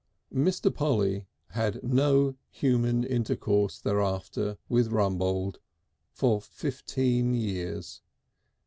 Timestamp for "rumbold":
4.91-5.59